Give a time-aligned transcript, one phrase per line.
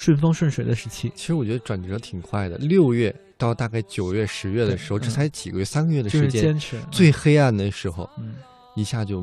[0.00, 1.12] 顺风顺水的时期。
[1.14, 8.08] 其实我觉得转折挺快的，六月到大概九月、十月的时候，这才几个月、三个月的时间，坚持最黑暗的时候，
[8.74, 9.22] 一下就。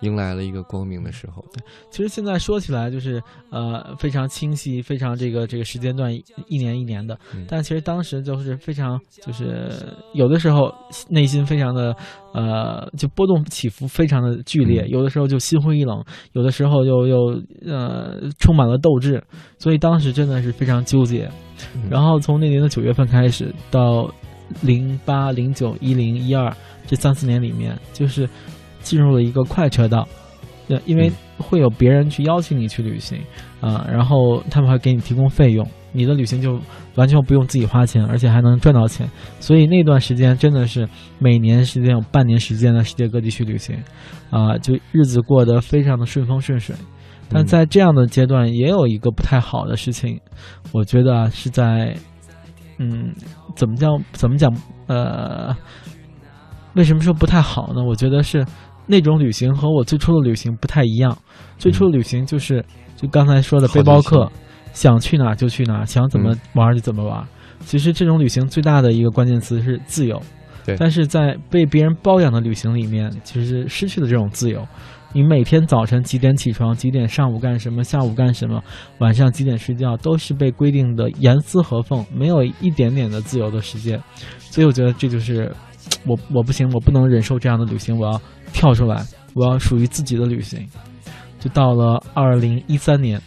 [0.00, 1.44] 迎来了一个光明的时候。
[1.52, 7.18] 对，其实现在说起来就是呃非常清晰，非常这个这个时间段一年一年的。
[7.48, 9.70] 但其实当时就是非常就是
[10.12, 10.74] 有的时候
[11.08, 11.96] 内心非常的
[12.34, 19.22] 呃就波动起伏非常的剧烈，有的时候就心灰意冷，有的时候又又呃充满了斗志。
[19.58, 21.30] 所以当时真的是非常纠结。
[21.90, 24.12] 然后从那年的九月份开始到
[24.60, 26.54] 零八、零九、一零、一二
[26.86, 28.28] 这三四年里面，就是。
[28.86, 30.06] 进入了一个快车道，
[30.68, 33.18] 对，因为会有别人去邀请你去旅行，
[33.60, 36.56] 啊，然后他们会给你提供费用，你的旅行就
[36.94, 39.10] 完全不用自己花钱，而且还能赚到钱。
[39.40, 43.76] 所以那段时间真的是每年时间有半年时间在世界各地去旅行，
[44.30, 46.76] 啊，就日子过得非常的顺风顺水。
[47.28, 50.20] 但在这样的阶段，也有一个不太好的事情，
[50.72, 51.92] 我觉得是在，
[52.78, 53.12] 嗯，
[53.56, 54.48] 怎么叫怎么讲？
[54.86, 55.52] 呃，
[56.74, 57.82] 为什么说不太好呢？
[57.84, 58.46] 我觉得是。
[58.86, 61.16] 那种旅行和我最初的旅行不太一样。
[61.58, 62.64] 最初的旅行就是，
[62.96, 64.30] 就刚才说的背包客，
[64.72, 67.26] 想去哪就去哪，想怎么玩就怎么玩。
[67.60, 70.20] 其实这种旅行最大的一个关键词是自由。
[70.64, 70.76] 对。
[70.78, 74.66] 但是在被别人包养的旅行里面，其实失去了这种自由。
[75.12, 78.62] 你每天早晨几点起床，几点上午干什么，下午干什么，
[78.98, 83.98] 晚上几点睡觉，都是被规定的严丝合缝，没有一点点的自由的时间。
[84.38, 85.50] 所以我觉得这就是
[86.06, 88.20] 我我不行，我不能忍受这样的旅行，我要。
[88.52, 89.04] 跳出来，
[89.34, 90.66] 我要属于自己的旅行，
[91.38, 93.20] 就到了二零一三年，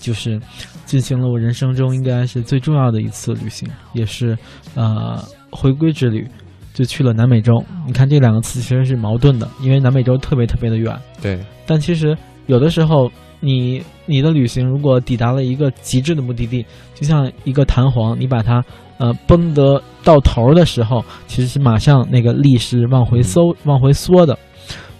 [0.00, 0.40] 就是
[0.86, 4.38] 进行了我人生中应该是最重要的一次旅行，也是
[4.74, 6.26] 呃回归之旅，
[6.72, 7.62] 就去了南美洲。
[7.86, 10.98] 你看这两个词其实是矛盾的，因为南美洲特别特别的远。
[11.20, 11.38] 对。
[11.66, 12.16] 但其实
[12.46, 13.10] 有的时候，
[13.40, 18.64] 你你的旅行如果抵达了一个极致的目的地，就像一个弹簧，你把它。
[19.02, 24.38] 呃，崩得到头的时候，其实是马上那个力是往回收、往回缩的，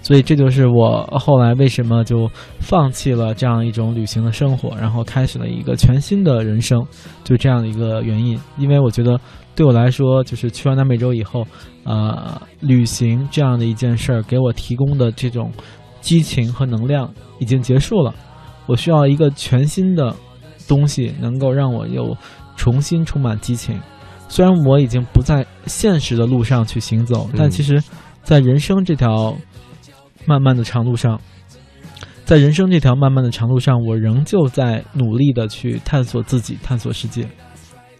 [0.02, 6.84] 所以这就是我后来为什么就放弃了这样一种旅行的生活，然后开始了一个全新的人生，
[7.22, 8.36] 就这样的一个原因。
[8.58, 9.16] 因为我觉得
[9.54, 11.46] 对我来说，就是去完南美洲以后，
[11.84, 15.52] 呃，旅行这样的一件事儿给我提供的这种
[16.00, 17.08] 激情和能量
[17.38, 18.12] 已经结束了，
[18.66, 20.12] 我需要一个全新的
[20.66, 22.16] 东西，能够让我又
[22.56, 23.80] 重新充满激情。
[24.32, 27.78] 虽然我已经不在现实的路上去行走，但其实，
[28.22, 29.36] 在人生这条
[30.24, 31.20] 漫漫的长路上，
[32.24, 37.28] 在人生这条漫漫的长路上，我仍旧在努力的去探索自己，探索世界。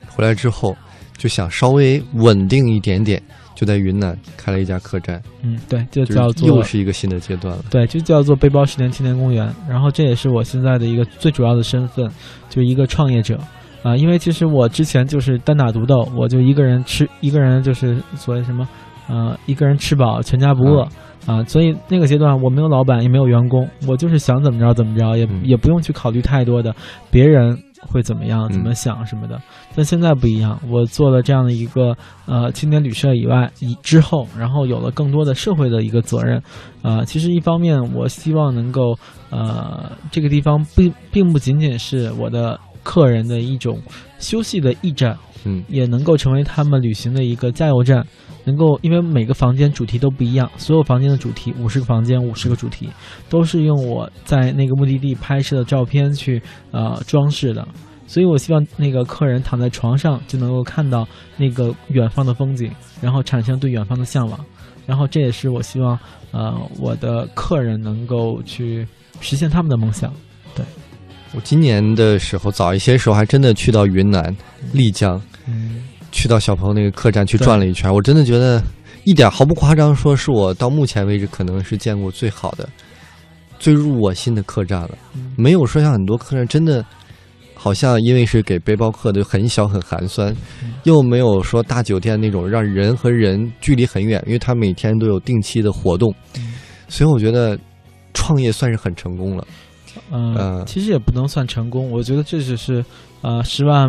[0.09, 0.75] 回来之后，
[1.19, 3.23] 就想稍微稳定一点点，
[3.55, 5.23] 就在云南开了一家客栈。
[5.43, 7.63] 嗯，对，就叫做又是一个新的阶段了。
[7.69, 9.55] 对，就叫做背包十年青年公园。
[9.69, 12.11] 然后这也是我现在的一个最主要的身份，
[12.49, 13.39] 就一个创业者。
[13.83, 18.67] 啊，因为其实我之前就是单打独斗，我就一个人吃，一个人就是所谓什么，
[19.09, 20.87] 呃，一个人吃饱全家不饿
[21.27, 26.73] 啊，所以那个阶段我没有老板，也没有员工，我就是想怎么着怎么着，也也不用去考虑太多的
[27.11, 29.41] 别人会怎么样、怎么想什么的。
[29.75, 36.41] 但现在不一样，我做了这样的一个呃青年旅社以外，以之后，然后有了更多的社会的一个责任，
[36.83, 38.97] 啊，其实一方面我希望能够
[39.31, 42.57] 呃这个地方并并不仅仅是我的。
[42.83, 43.81] 客人的一种
[44.19, 48.05] 休息的驿站，嗯，也能够成为他们旅行的一个加油站。
[48.45, 52.89] 能够，因为每个房间主题都不一样，所有房间的主题，五十个房间，五十个主题，
[53.29, 56.43] 都是用我在那个目的地拍摄的照片去
[56.73, 57.65] 呃装饰的。
[58.05, 61.07] 所以我希望那个客人躺在床上就能够看到
[61.37, 62.69] 那个远方的风景，
[63.01, 64.45] 然后产生对远方的向往。
[64.87, 65.97] 然后这也是我希望
[66.33, 68.85] 呃我的客人能够去
[69.21, 70.13] 实现他们的梦想。
[70.53, 70.65] 对。
[71.35, 74.35] 我今年的时候早一些时候还真的去到云南
[74.73, 75.21] 丽江，
[76.11, 78.63] 去到小朋友那个客栈去转了一圈，我真的觉得
[79.05, 82.69] 一点毫不夸张，说是我到目前为止可能是见过最好的、
[83.59, 84.91] 最入我心的客栈了。
[85.37, 86.85] 没有说像很多客栈真的，
[87.55, 90.37] 好像因为是给背包客的很小很寒酸，
[90.83, 96.15] 又没有说大酒店那种让人和人距离很远，因为他每天都有定期的活动，
[96.89, 97.59] 所以我觉得
[98.13, 99.47] 创业算是很成功了。
[100.11, 102.85] 嗯，其实也不能算成功，我觉得这只是，
[103.21, 103.89] 呃，十万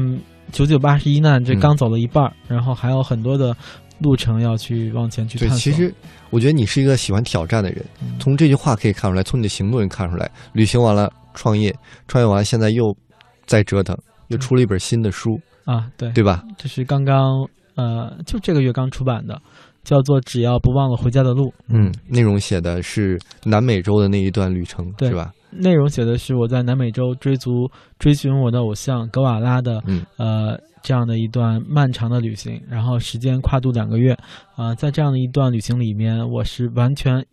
[0.51, 3.55] 九九八十一难，这刚走了一半儿，然后还有很多的
[3.99, 5.57] 路程要去往前去探索。
[5.57, 5.93] 对，其实
[6.29, 7.85] 我觉得你是一个喜欢挑战的人，
[8.19, 11.75] 从这句话可以看出来，从你的行动也看出来，旅行完了创业，
[12.07, 12.95] 创业完现在又
[13.45, 13.97] 在折腾，
[14.27, 16.43] 又出了一本新的书啊，对，对吧？
[16.57, 19.39] 这是刚刚呃，就这个月刚出版的。
[19.83, 21.53] 叫做只要不忘了回家的路。
[21.67, 25.33] 嗯，内容写的是南美洲的那一段旅程，是吧？
[25.57, 27.69] 内容写的是我在南美洲追逐
[27.99, 29.81] 追寻我的偶像格瓦拉的，
[30.17, 34.17] 呃，这样的一段漫长的旅行，然后时间跨度两个月，
[34.55, 37.25] 啊，在这样的一段旅行里面，我是完全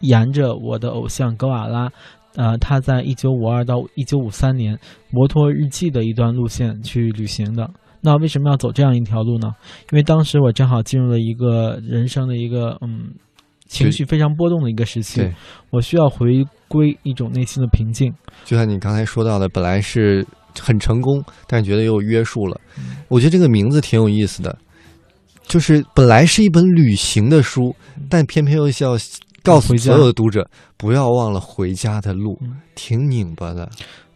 [0.00, 1.90] 沿着我的偶像格瓦拉，
[2.36, 4.78] 呃，他在一九五二到一九五三年
[5.10, 7.68] 摩托日记的一段路线去旅行的。
[8.00, 9.54] 那为什么要走这样一条路呢？
[9.92, 13.14] 因为当时我正好进入了一个人生的一个嗯。
[13.74, 15.28] 情绪非常波动的一个时期，
[15.70, 18.14] 我需要回归一种内心的平静。
[18.44, 20.24] 就像你刚才说到的，本来是
[20.60, 22.60] 很成功，但觉得又有约束了。
[23.08, 24.56] 我觉得这个名字挺有意思的，
[25.42, 27.74] 就是本来是一本旅行的书，
[28.08, 28.96] 但偏偏又要
[29.42, 32.38] 告诉所有的读者不要忘了回家的路，
[32.74, 33.68] 挺拧巴的。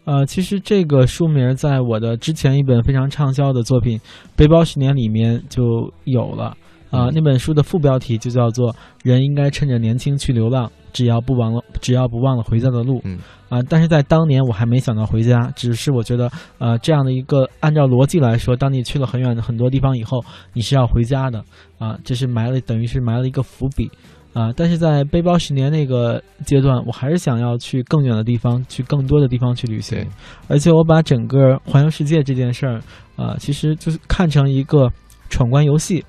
[0.05, 3.99] 呃，其实这个书名在我的之前一本非常畅销的作品
[4.37, 6.57] 《背包十年》里面就有了。
[6.91, 8.75] 啊，那本书的副标题就叫做
[9.05, 13.19] “人应该趁着年轻去流浪，只要不忘了，只要不忘了回家的路。”嗯，
[13.49, 20.25] 啊，但是在当年我还没想到回家，只是我觉得，呃，这样的一个按照逻辑来说，当你去了很远的很多地方以后，
[20.55, 21.45] 你是要回家的，
[21.79, 23.91] 啊，这是埋了等于是埋了一个伏笔，
[24.33, 30.07] 啊，但是在背包十年那个阶段，我还是想要去更远的地方，去更多的地方去旅行，
[30.49, 32.81] 而且我把整个环游世界这件事儿，
[33.17, 34.91] 啊，其实就是看成一个
[35.29, 36.03] 闯关游戏。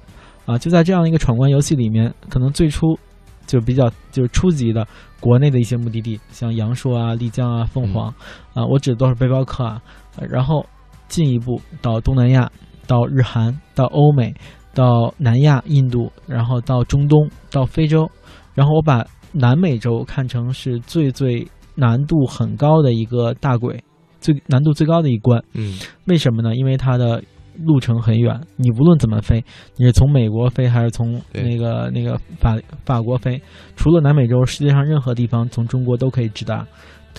[0.50, 2.98] 啊，就在这样一个闯关游戏里面，可能最初
[3.46, 4.88] 就比较就是初级的
[5.20, 8.12] 国内的一些目的地，像阳朔啊、丽江啊、凤凰
[8.56, 9.80] 啊，我指的都是背包客啊。
[10.28, 10.66] 然后
[11.08, 12.52] 进一步到东南亚，
[12.88, 14.34] 到日韩，到欧美，
[14.74, 18.10] 到南亚、印度，然后到中东，到非洲，
[18.56, 23.84] 然后我把南美洲看成是最最难度很高的一个大轨，
[24.20, 25.44] 最难度最高的一关。
[25.54, 26.56] 嗯，为什么呢？
[26.56, 27.24] 因为它的。
[27.58, 29.44] 路程很远，你无论怎么飞，
[29.78, 33.42] 你是从美国飞还是从那个那个法法国飞，
[33.76, 36.66] 除了南美洲，世界上任何地方从中国都可以直达，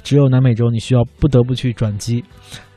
[0.03, 2.25] 只有南美洲你需要不得不去转机，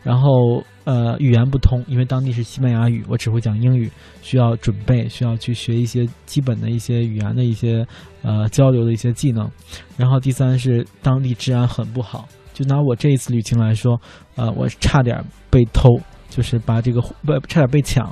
[0.04, 3.90] 然后呃语言不通，因为当地是西班牙语，我只会讲英语，
[4.22, 7.86] 需要准备，需要去学一些基本的一些语言的一些
[8.24, 9.50] 呃交流的一些技能，
[9.98, 14.00] 然后第三是当地治安很不好，就拿我这一次旅行来说，
[14.36, 15.90] 呃我差点被偷。
[16.36, 18.12] 就是把这个不差点被抢，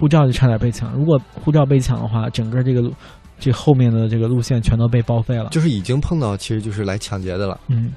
[0.00, 0.92] 护照就差点被抢。
[0.92, 2.92] 如果护照被抢的话，整个这个路，
[3.38, 5.50] 这后面的这个路线全都被报废了。
[5.50, 7.60] 就是已经碰到，其实就是来抢劫的了。
[7.68, 7.92] 嗯，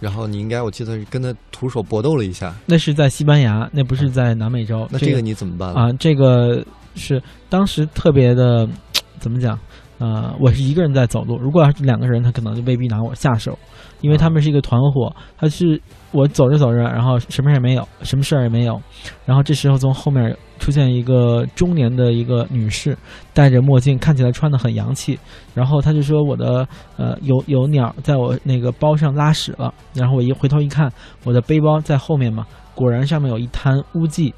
[0.00, 2.52] 然后你应该，我记得跟他徒手搏斗了一下。
[2.66, 4.84] 那是在西班牙，那不是在南美洲。
[4.90, 5.92] 那这个你怎么办啊？
[5.92, 6.64] 这个
[6.96, 8.68] 是当时特别的，
[9.20, 9.56] 怎么讲？
[9.98, 11.38] 呃，我是一个人在走路。
[11.38, 13.56] 如果要是两个人，他可能就未必拿我下手，
[14.00, 15.14] 因为他们是一个团伙。
[15.38, 15.80] 他是
[16.10, 18.80] 我走着走着，然后什么事也没有，什么事儿也没有。
[19.24, 22.96] 然后这时候从后面出现一个中年的一个女士，
[23.32, 25.18] 戴着墨镜，看起来穿的很洋气。
[25.54, 26.66] 然后他就说：“我的
[26.96, 30.92] 呃，有有鸟在我那个包上拉屎了。”然后我一回头一看，
[31.24, 32.44] 我的背包在后面嘛，
[32.74, 34.34] 果然上面有一滩污迹。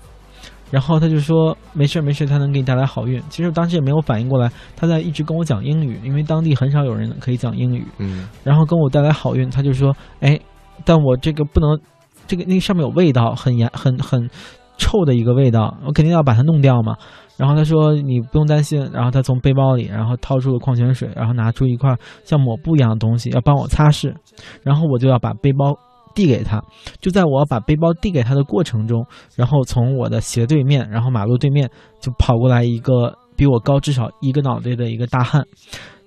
[0.71, 3.23] 然后他就说没事没事，他能给你带来好运。
[3.29, 7.87] 其实我当时也没有反应过来，他在一直跟我讲英语，因为当地很少有人可以讲英语。
[7.99, 10.39] 嗯，然后跟我带来好运，他就说，哎，
[10.85, 11.79] 但我这个不能，
[12.27, 14.29] 这个那上面有味道，很严很很
[14.77, 16.97] 臭的一个味道，我肯定要把它弄掉嘛。
[17.37, 24.15] 然后他说你不用担心，然后他从背包里然后掏出了矿泉水，然后拿出一块像抹布一样的东西要帮我擦拭，
[24.63, 25.79] 然后我就要把背包。
[26.17, 26.65] 递给他，
[26.99, 35.45] 就在我把背包递给他的过程中，然后从我的斜对面，然后马路对面就跑过来一个比我高至少一个脑袋的一个大汉，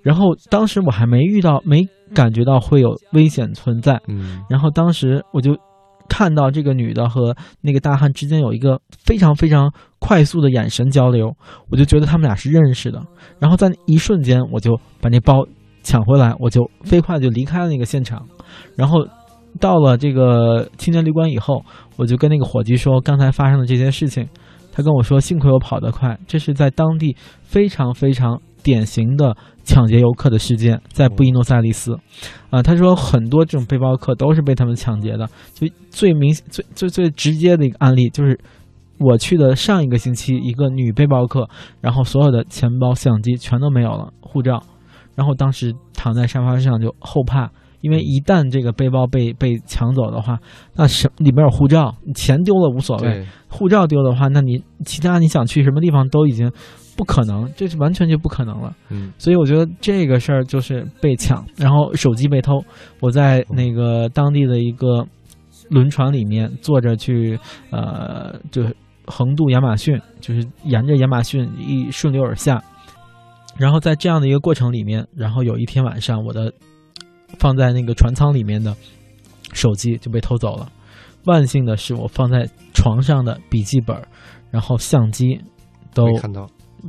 [0.02, 5.56] 然后当时我还没遇到，没感觉到会有危险存在，嗯，然后当时我就
[6.10, 11.36] 看到这个女的和那个大汉之间有一个非常非常快速的眼神交流，
[11.70, 13.00] 我就觉得他们俩是认识的，
[13.38, 15.46] 然后在一瞬间我就把那包
[15.84, 18.28] 抢回来，我就飞快就离开了那个现场，
[18.76, 19.08] 然后。
[19.60, 21.64] 到了这个青年旅馆以后，
[21.98, 24.28] 我就跟那个伙计说刚才发生的这些事情。
[24.72, 26.18] 他跟我说，幸亏我跑得快。
[26.26, 31.98] 这是在当地非常非常典型的抢劫游客的事件，在布宜诺斯艾利斯。
[32.50, 35.28] 啊，他说很多这种背包客都是被他们抢劫的。
[35.54, 38.40] 就最明、最最最直接的一个案例，就是
[39.00, 41.50] 我去的上一个星期，一个女背包客，
[41.82, 44.62] 然后所有的钱包、相机全都没有了，护照，
[45.16, 47.50] 然后当时躺在沙发上就后怕。
[47.82, 50.38] 因为一旦这个背包被被抢走的话，
[50.76, 56.52] 那什里面有护照，钱丢了无所谓，护照丢的话，那你其他你想去什么地方都已经
[56.98, 58.76] 不可能，这是完全就不可能了。
[58.90, 62.62] 嗯，所以我觉得这个事儿就是被抢，然后手机被偷。
[63.00, 65.08] 我在那个当地的一个
[65.70, 67.40] 轮船里面坐着去，
[67.72, 68.64] 呃，就
[69.06, 72.62] 横渡亚马逊，就是沿着亚马逊一顺流而下，
[73.58, 76.52] 然后在这样的一个过程里面，然后有一天晚上我的。
[77.38, 78.76] 放在那个船舱里面的
[79.54, 80.70] 手机就被偷走了。
[81.26, 83.96] 万幸的是，我放在床上的笔记本，
[84.50, 85.40] 然后相机
[85.94, 86.48] 都看到。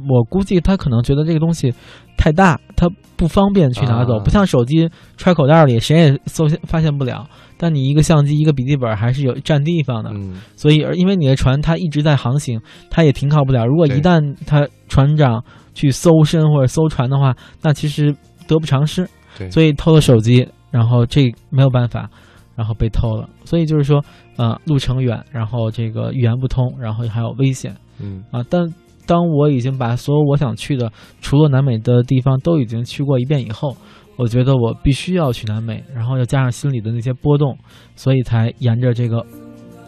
[0.08, 1.74] 我估计他可能觉得这个东西
[2.16, 7.28] 太大，他不方便去拿走，不像手机揣口袋里，谁也搜发现不了。
[7.58, 10.12] 但你一个相机、一个笔记本还是有占地方的，
[10.54, 13.66] 所以而因为你的船它一直在航行，它也停靠不了。
[13.66, 15.44] 如果一旦他船长
[15.74, 18.14] 去搜身或者搜船的话，那其实
[18.46, 19.08] 得不偿失。
[19.50, 22.08] 所以偷了手机，然后这没有办法，
[22.56, 23.28] 然后被偷了。
[23.44, 24.04] 所以就是说，
[24.36, 27.74] 呃，路程远，然后这个语言不通，然后还有危险。
[28.00, 28.72] 嗯啊，但。
[29.06, 33.76] 当我已经把所有我想去的，除了南美的地方都已经去过一遍以后，
[34.14, 37.58] 我觉得我必须要去南美，然后又加上心里的那些波动，
[37.96, 39.26] 所以才沿着这个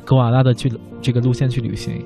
[0.04, 2.04] 格瓦拉的去这个路线去旅行。